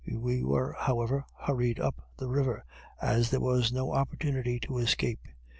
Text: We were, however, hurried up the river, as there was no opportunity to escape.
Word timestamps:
We 0.11 0.41
were, 0.43 0.75
however, 0.79 1.25
hurried 1.41 1.79
up 1.79 2.01
the 2.17 2.27
river, 2.27 2.65
as 2.99 3.29
there 3.29 3.39
was 3.39 3.71
no 3.71 3.91
opportunity 3.91 4.59
to 4.61 4.79
escape. 4.79 5.27